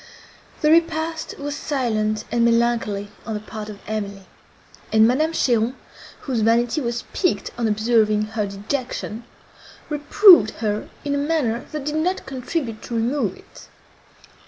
The 0.61 0.71
repast 0.71 1.37
was 1.37 1.55
silent 1.55 2.23
and 2.31 2.43
melancholy 2.43 3.09
on 3.23 3.35
the 3.35 3.39
part 3.39 3.69
of 3.69 3.77
Emily; 3.85 4.25
and 4.91 5.07
Madame 5.07 5.31
Cheron, 5.31 5.75
whose 6.21 6.41
vanity 6.41 6.81
was 6.81 7.03
piqued 7.13 7.51
on 7.55 7.67
observing 7.67 8.23
her 8.33 8.47
dejection, 8.47 9.25
reproved 9.89 10.55
her 10.57 10.89
in 11.05 11.13
a 11.13 11.19
manner 11.19 11.67
that 11.71 11.85
did 11.85 11.97
not 11.97 12.25
contribute 12.25 12.81
to 12.81 12.95
remove 12.95 13.37
it. 13.37 13.67